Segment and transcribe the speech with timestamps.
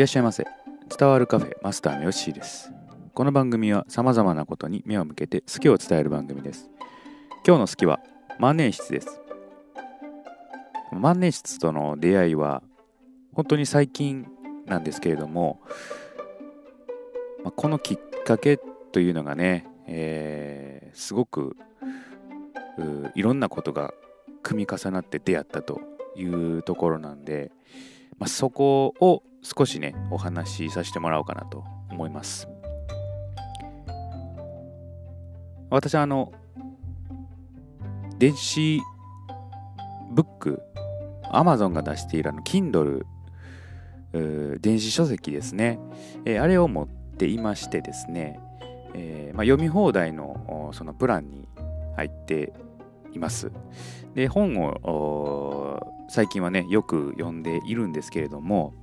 [0.00, 0.46] いらっしゃいませ。
[0.98, 2.72] 伝わるカフェマスターのヨッシーです。
[3.12, 6.70] この番組は様々なことに目を向けて好きを伝える番組です。
[7.46, 8.00] 今日の好きは
[8.38, 9.20] 万年筆です。
[10.90, 12.62] 万年筆との出会いは
[13.34, 14.26] 本当に最近
[14.64, 15.60] なんですけれども、
[17.44, 18.58] まあこのきっかけ
[18.92, 21.58] というのがね、えーすごく
[23.14, 23.92] いろんなことが
[24.42, 25.82] 組み重なって出会ったと
[26.16, 27.52] いうところなんで、
[28.18, 32.48] まあ、そこを少しねお話しさせてもらおうかなと思います。
[35.70, 36.32] 私あの
[38.18, 38.80] 電子
[40.12, 40.62] ブック
[41.32, 43.04] Amazon が出しているあの Kindle
[44.60, 45.78] 電子書籍ですね、
[46.24, 48.40] えーあれを持っていましてですね、
[48.94, 51.46] えーまあ、読み放題のそのプランに
[51.96, 52.52] 入って
[53.12, 53.52] います。
[54.14, 58.74] で本を最近はねよく読んでいるんですけれども、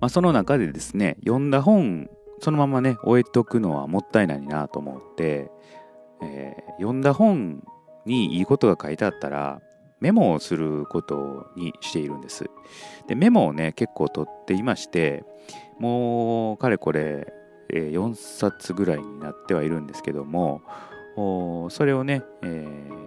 [0.00, 2.08] まあ、その中でですね読んだ本
[2.40, 5.50] そのままね終えとくのはもったいないなと思って、
[6.22, 7.62] えー読んだ本
[8.04, 9.62] にいいことが書いてあったら
[9.98, 12.50] メモをすることにしているんです
[13.08, 15.24] でメモをね結構取っていまして
[15.78, 17.32] もうかれこれ、
[17.72, 20.60] えー4冊ぐらいになってはいるんですけども
[21.70, 23.06] それをね、えー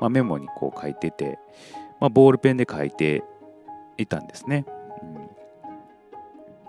[0.00, 1.38] まあ、メモにこう書いてて、
[2.00, 3.24] まあ、ボールペンで書いて
[3.98, 4.64] いたんですね。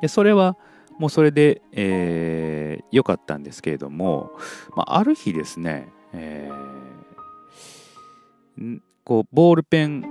[0.04, 0.58] でそれは
[1.00, 4.32] もうそれで良、えーかったんですけれども、
[4.76, 10.04] まあ、ある日ですね、えーこうボールペン、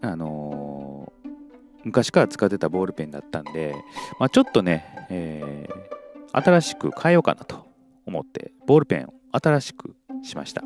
[0.00, 1.28] あのー
[1.84, 3.74] 昔から使ってたボールペンだったんで、
[4.18, 5.88] まあ、ちょっとね、えー
[6.32, 7.66] 新しく変えようかなと
[8.06, 10.62] 思ってボールペンを新しくしました。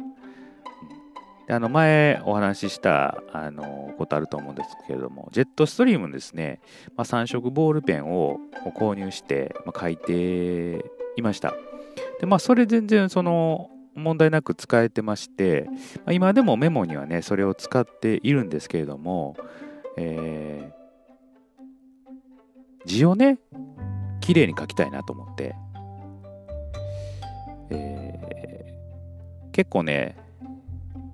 [1.52, 6.60] あの前お話ししたあのことあると思うんですけれどもジェットストリームですね、
[6.96, 8.38] まあ、3色ボールペンを
[8.76, 10.84] 購入して、まあ、書いて
[11.16, 11.54] いました。
[12.20, 19.36] でまあそれ全然その問題なく使えてまして、まあ、今でもメモにはねそれを使っているんですけれども、
[19.96, 20.82] えー
[22.84, 23.38] 字をね
[24.20, 25.54] 綺麗に書きたいなと思って、
[27.70, 28.32] えー
[29.52, 30.16] 結構ね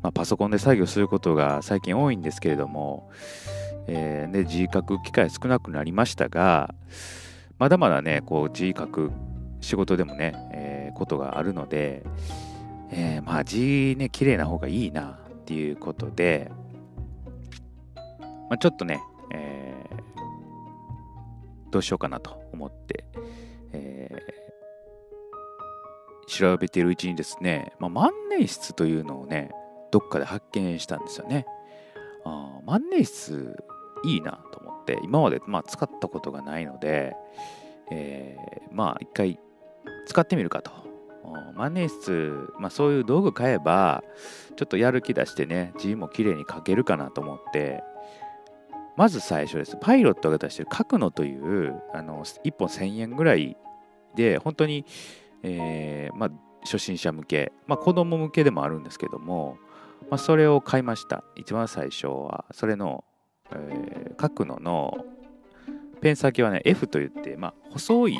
[0.08, 3.10] まあ、パソコンで作業することが最近多いんですけれども、
[3.86, 6.74] えーで字書く機会少なくなりましたが
[7.58, 9.10] まだまだねこう字書く
[9.60, 12.04] 仕事でもね、えーことがあるので、
[12.90, 16.50] えーまあ字ね綺麗な方がいいなっていうことで、
[18.48, 23.04] まあ、ちょっとね、えーどうしようかなと思って、
[23.72, 24.18] えー
[26.26, 29.50] 調べているうちにですね、まあ、万年筆というのをね
[29.90, 31.46] どっかで発見したんですよね。
[32.24, 33.54] あ万年筆
[34.04, 37.14] いいなと思って今までまあ使ったことがないので、
[37.90, 39.38] えーまあ一回
[40.06, 40.88] 使ってみるかと。
[41.56, 44.02] 万年筆、まあ、そういう道具買えば
[44.56, 47.82] ちょっとやる気出してね字も綺麗に書けるかなと思って
[48.96, 53.56] まず最初ですパイロットが出してる書くのというあの1本1000円ぐらい
[54.14, 54.86] で本当に、
[55.42, 56.30] えーまあ、
[56.62, 59.58] 初心者向け、まあ、子供向けでもあるんですけども、
[60.10, 61.22] まあ、それを買いました。
[61.36, 63.04] 一番最初はそれの、
[63.52, 64.98] えー書くのの
[66.00, 68.18] ペン先はね F といって、まあ、細い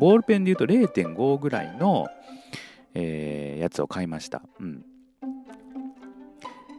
[0.00, 2.06] ボールペンでいうと0.5ぐらいの、
[2.94, 4.84] えーやつを買いました、うん、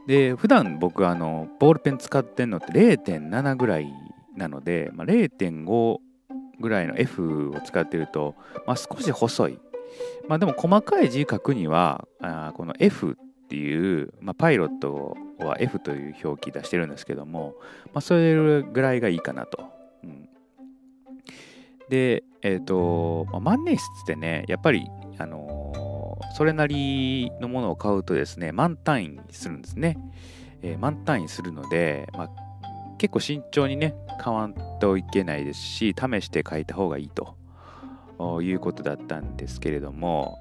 [0.08, 3.94] で普段僕あのボールペン使ってんのって0.7ぐらい
[4.36, 5.98] なので、まあ、0.5
[6.60, 8.36] ぐらいの F を使ってると、
[8.66, 9.60] まあ、少し細い。
[10.28, 17.56] まあでも細かい字書くにはあこの F っていう、まあ、パイロットは F という表記出してるんですけども、
[17.94, 19.66] まあ、それぐらいがいいかなと。
[20.04, 20.30] うん
[21.90, 24.88] で、えっ、と、ま万年筆ってね、やっぱり、
[25.18, 25.90] あのー
[26.36, 29.98] それなりのものを買うとですね、満単位にするんですね。
[30.62, 32.30] えー満単位するので、まあ、
[32.98, 37.40] 結構慎重にね、買わんといけないですし、試して書いた方がいいと。
[38.42, 40.40] いうことだったんですけれども、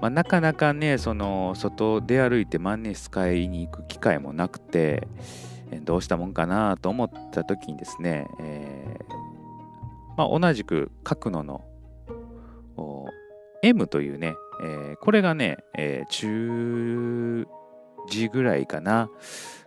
[0.00, 5.08] まあ、なかなかねその外出歩いて万年筆買いに行く機会もなくて
[5.82, 9.14] どうしたもんかなと思った時にですね、えー
[10.16, 11.64] まあ、同じく書くのの
[13.62, 17.46] M というね、えーこれがね、えー中
[18.08, 19.10] 字ぐらいかな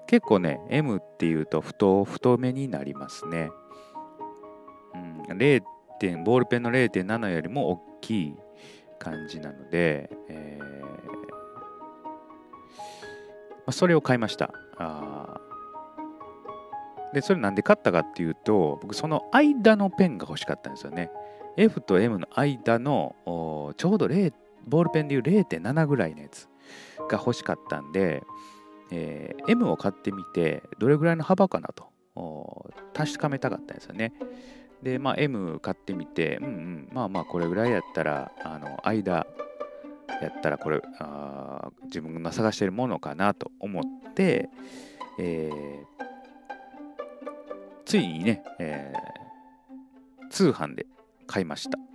[0.08, 3.52] 結構ね M っていうと太太めになりますね、
[4.94, 4.98] う
[5.34, 5.62] ん、0.
[6.24, 8.36] ボールペンの0.7よりも大きい
[9.02, 10.68] 感じなので、えーま
[13.68, 14.52] あ、それを買いました。
[14.78, 15.40] あ
[17.14, 21.10] でそれなんで買ったかっていうと僕その間のペンが欲しかったんですよね。
[21.58, 24.32] F と M の間のちょうど0
[24.66, 26.48] ボールペンでいう0.7ぐらいのやつ
[27.10, 28.24] が欲しかったんで、
[28.92, 31.92] えー、M を買ってみてどれぐらいの幅かなと
[32.94, 34.14] 確かめたかったんですよね。
[34.84, 39.28] でまあ M 買ってみてうんうんまあまあこれぐらいやったらあの間
[40.22, 44.50] やったらこれあ自分が探してるものかなと思って、
[45.20, 45.86] えー、
[47.86, 50.86] ついにね、えー、通販で
[51.28, 51.91] 買いました。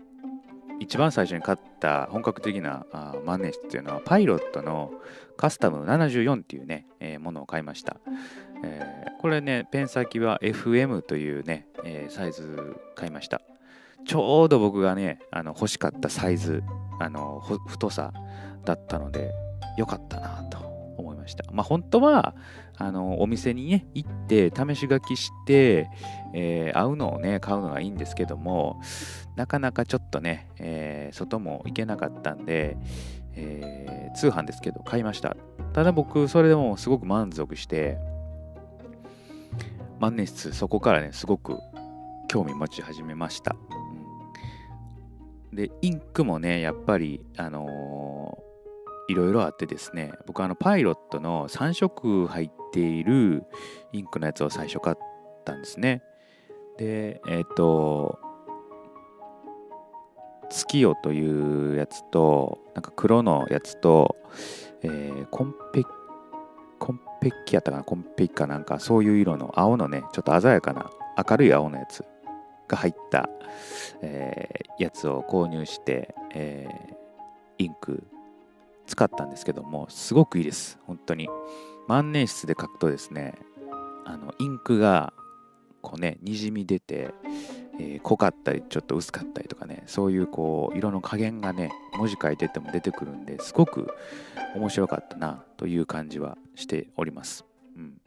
[0.80, 4.92] 一番最初に買った本格的なあ万年筆っていうのはパイロットの
[5.36, 7.96] カスタム74っていうね、えー、ものを買いました、
[8.64, 13.40] えー、これねペン先は FM というね、えー、サイズ買いました。
[14.06, 16.62] ちょうど僕がねあの欲しかったサイズ
[17.00, 18.12] あの太さ
[18.64, 19.32] だったので
[19.76, 20.58] 良かったなと
[20.96, 21.44] 思いました。
[21.52, 22.34] まあ本当は
[22.78, 25.88] あのお店にね行って試し書きして、
[26.34, 28.80] えー、合うのをね買うのがいいんですけども
[29.34, 32.76] なかなかちょっとね、えー、外も行けなかったんで、
[33.34, 35.36] えー、通販ですけど買いました。
[35.72, 37.98] ただ僕それでもすごく満足して
[39.98, 41.58] 万年筆そこからねすごく
[42.28, 43.56] 興味持ち始めました、
[45.50, 48.38] うん、でインクもねやっぱりあの
[49.08, 53.44] いろいろあってですね僕あのパイロットの3色入っている
[53.92, 54.96] インクのやつを最初買っ
[55.44, 56.02] たんですね。
[56.78, 58.18] でえっ、ー、と
[60.50, 64.16] 月夜というやつとなんか黒のやつと、
[64.82, 65.82] えー、コンペ
[66.78, 70.90] コンペッキやったかなコンペッキかなんかそういう色の青のねちょっと鮮やかな
[71.28, 72.04] 明るい青のやつ
[72.68, 73.28] が入った、
[74.02, 78.04] えー、やつを購入して、えー、インク
[78.86, 80.78] 使ったんですけどもすごくいいです。
[80.86, 81.28] 本当に。
[81.88, 83.34] 万年筆で書くとですね
[84.04, 85.12] あのインクが
[85.82, 87.14] こうねにじみ出て、
[87.78, 93.88] えー、濃かったりちょっと薄かったりとかねそういうこう色の加減がね文字書いてても出てくるんですごく
[94.56, 97.44] 面白かったなという感じはしております。
[97.76, 98.00] うん。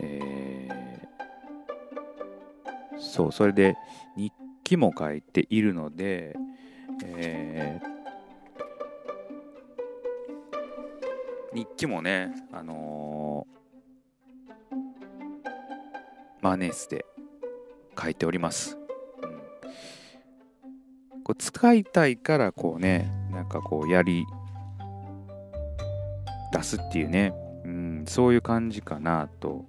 [0.00, 3.76] えー、そうそれで
[4.16, 4.32] 日
[4.64, 6.36] 記も書いているので、
[7.04, 7.97] えー、
[11.58, 14.74] 日記もね、あのー、
[16.40, 17.04] マネースで
[18.00, 18.78] 書いております。
[21.14, 24.24] うん、こう使いたいからこうねなんかこうやり
[26.52, 27.34] 出すっていうね、
[27.64, 29.64] うん、そういう感じかなと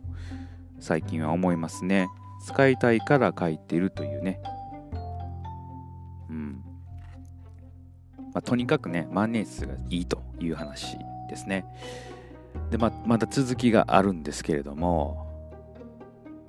[0.79, 2.07] 最近は思いますね。
[2.45, 4.39] 使いたいから書いてるというね。
[6.29, 6.61] うん。
[8.17, 10.99] まあ、とにかくね、万年筆がいいという話
[11.29, 11.65] ですね。
[12.71, 15.25] で、ままだ続きがあるんですけれども、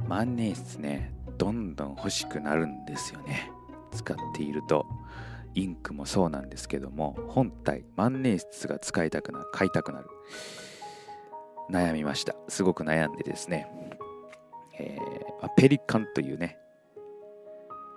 [0.09, 3.53] 万年筆ね、どんどん欲しくなるんですよね。
[3.93, 4.87] 使っていると
[5.55, 10.09] インクもそうなんですけども本体万年筆が使いたくなる買いたくなる。
[11.71, 12.35] 悩みました。
[12.49, 13.69] すごく悩んでですね、
[14.79, 16.59] えー、ペリカンというね、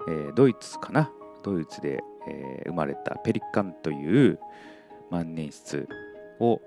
[0.07, 1.11] えー、ドイツかな？
[1.43, 4.39] ドイツで、えー、生まれたペリカンという
[5.09, 5.87] 万年筆
[6.39, 6.61] を、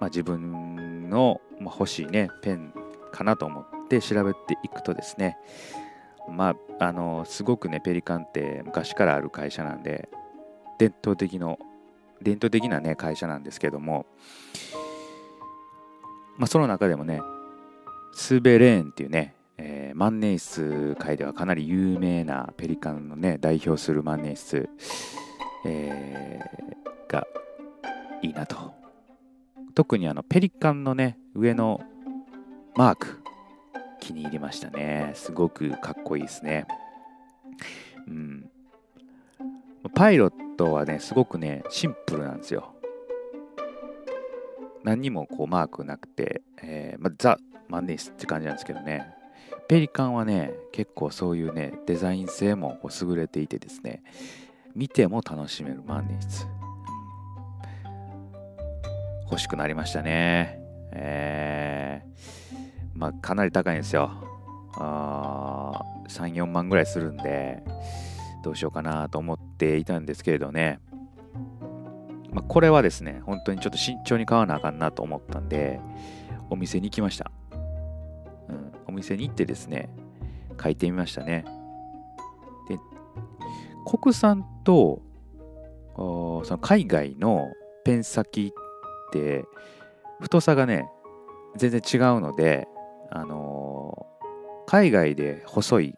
[0.00, 2.72] まあ、自分の、欲しいねペン
[3.12, 5.36] かなと思って調べていくとですね
[6.30, 10.08] まああのすごくねペリカンって昔からある会社なんで
[10.78, 11.58] 伝統的の
[12.22, 14.06] 伝統的なね会社なんですけども
[16.38, 17.20] まあその中でもね
[18.14, 24.68] スーベレーンっていうね、えー、万年筆界ではかなり有名なペリカンのね代表する万年筆、
[25.66, 27.26] えー、が
[28.22, 28.79] いいなと
[29.72, 31.80] 特にあのペリカンのね上の
[32.76, 33.20] マーク
[34.00, 35.12] 気に入りましたね。
[35.14, 36.66] すごくかっこいいですね。
[38.08, 38.50] うん。
[39.94, 42.74] パイロットはね、すごくね、シンプルなんですよ。
[44.82, 49.14] 何にもこうマークなくて、えー、ま、ザ・マンネスって感じなんですけどね。
[49.68, 54.02] ペリカンはね、結構そういうね、デザイン性も優れていてですね、
[54.74, 56.59] 見ても楽しめる万年筆。
[59.30, 60.58] 欲しくなりましたね。
[60.92, 62.10] えー
[63.00, 64.10] まあ、かなり高いんですよ。
[64.74, 67.62] あ3、4万ぐらいするんで、
[68.44, 70.80] どうしようかなと思っていたんですけれどね。
[72.30, 75.80] まあ、これはですね、本当にちょっと慎重に買わなあかんなと思ったんで、
[76.50, 77.30] お店に行きました。
[78.48, 79.88] うん、お店に行ってですね、
[80.62, 81.46] 書いてみましたね。
[82.68, 82.78] で、
[83.86, 85.00] 国産と
[85.96, 87.48] その海外の
[87.86, 88.52] ペン先
[89.10, 89.44] て
[90.20, 90.88] 太さがね
[91.56, 92.68] 全然違うので、
[93.10, 95.94] あのー、海外で細い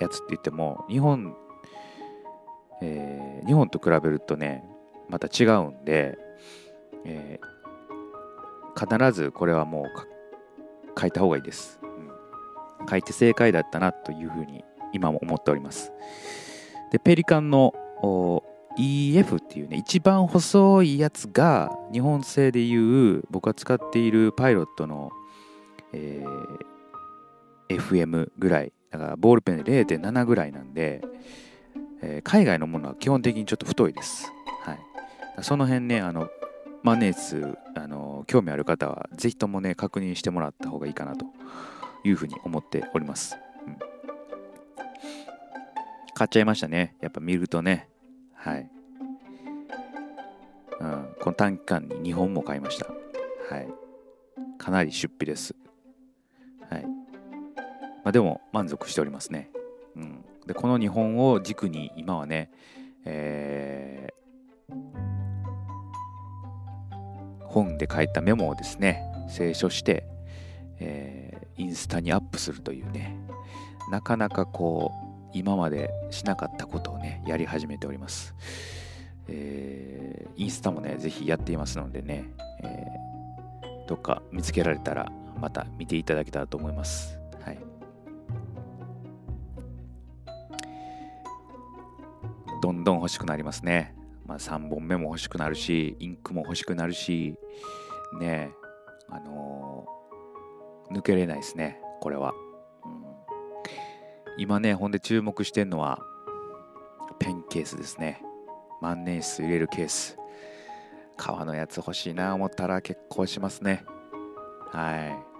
[0.00, 1.36] やつって言っても日本、
[2.82, 4.64] えー、日本と比べるとね
[5.08, 6.18] また違うんで、
[7.04, 15.92] えー、必ずこれはもう書いた方がいいです、うん、書いて正解だったなというふうに今も思っております。
[16.92, 17.74] でペリカンの
[18.78, 25.12] EF っていうね一番細いやつが日本製でいう僕が使っているパイロットの、
[25.92, 28.72] えー、FM ぐらい。
[28.90, 31.02] だからボールペンで0.7ぐらいなんで、
[32.00, 34.30] えー、海外のものは基本的にちょっと太いです、
[34.62, 34.78] はい、
[35.42, 36.28] その辺ねあの
[36.84, 41.26] 万年筆あの興味ある方はぜひともね確認してもらった方がいいかなと
[42.04, 43.76] いうふうに思っております、うん、
[46.14, 46.94] 買っちゃいましたね。
[47.00, 47.88] やっぱ見るとね
[48.44, 48.70] はい。
[50.80, 52.86] うん、この短期間に2本も買いました。
[52.86, 53.68] はい。
[54.58, 55.54] かなり出費です。
[56.68, 56.82] はい。
[56.82, 59.50] まあ、でも満足しておりますね。
[59.96, 60.24] うん。
[60.46, 62.50] で、この2本を軸に今はね、
[63.06, 64.74] えー、
[67.46, 69.02] 本で書いたメモをですね、
[69.34, 70.06] 清書して、
[70.80, 73.16] えー、インスタにアップするというね、
[73.90, 75.03] なかなかこう、
[75.34, 78.34] 今までしなかったことをね、やり始めております。
[79.26, 82.30] えー、インスタもね、ぜひやっていますのでね、
[82.62, 85.10] えー、どっか見つけられたら、
[85.40, 87.18] また見ていただけたらと思います。
[87.40, 87.58] はい。
[92.62, 93.94] どんどん欲しくなりますね。
[94.26, 97.34] まあ、3本目も欲しくなるし、インクも欲しくなるし、
[98.20, 98.52] ね、
[99.10, 102.32] あのー、抜けれないですね、これは。
[104.36, 106.02] 今ねほんで注目してるのは
[107.18, 108.22] ペンケースですね。
[108.80, 110.18] 万年筆入れるケース。
[111.16, 113.84] 革のやつ欲しいな思ったら結構しますね。
[114.72, 115.34] はい。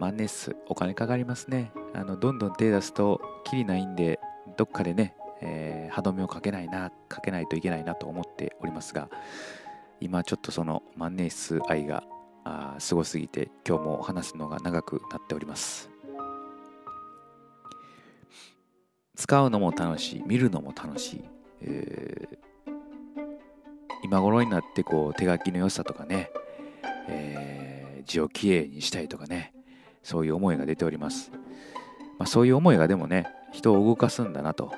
[0.00, 1.72] 万年筆お金かかりますね。
[1.94, 4.20] あのどんどん手出すときりないんで
[4.56, 9.08] どっかでね、えー、歯止めをかけないなかけないといけないなと思っておりますが
[10.00, 12.04] 今ちょっとその万年筆愛が
[12.78, 15.93] すごすぎて今日も話すのが長くなっております。
[19.16, 21.24] 使うのも楽しい見るのも楽しい、
[21.62, 22.70] えー、
[24.02, 26.30] 今頃になってこう手書きの良さとかね、
[27.08, 29.52] えー、字をきれいにしたいとかね
[30.02, 31.30] そういう思いが出ております、
[32.18, 34.72] まあ、そういう思いがでもね人を動かすんだなと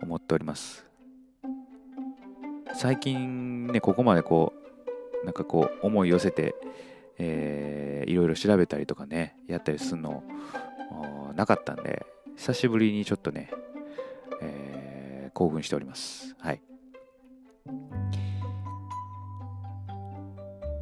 [0.00, 0.84] 思っております。
[2.74, 4.52] 最近ねここまでこ
[5.22, 6.54] うなんかこう思い寄せて、
[7.18, 10.22] えー、いろいろ調べたりとかねやったりするのを
[11.34, 12.04] なかったんで、
[12.36, 13.50] 久しぶりにちょっとね、
[14.42, 16.34] えー、興奮しております。
[16.40, 16.60] はい。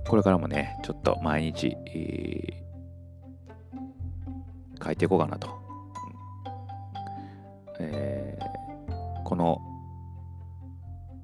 [0.08, 5.50] これからもね、ちょっと毎日、えー、書いていこうかなと。
[7.78, 9.60] えー、この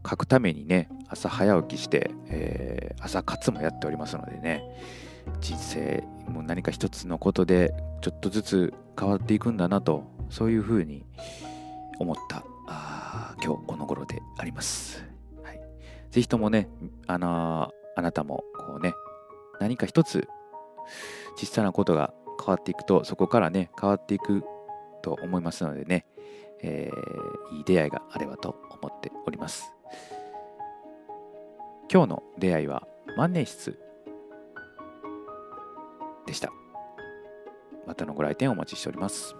[0.09, 4.63] 書くためにね、朝早起きして、えー、朝活もやっておりますのでね、
[5.41, 11.05] 人生も何か一つのことでちょっとずつ変わっていくんだなとそういうふうに
[11.99, 12.45] 思った。
[12.69, 15.05] あ今日この頃であります、
[15.43, 15.61] はい、
[16.11, 16.69] ぜひともね
[17.07, 18.95] あのあなたもこうね
[19.61, 20.29] 何か一つ
[21.37, 24.45] 小さなことが変わっていくとそこからね変わっていく
[25.03, 26.07] と思いますのでね、
[26.63, 29.73] えー、いい出会いがあればと思っております。
[31.93, 32.87] 今日の出会いは
[33.19, 33.77] 万年筆
[36.27, 36.51] でした。
[37.87, 39.35] またのご来店お待ちしております。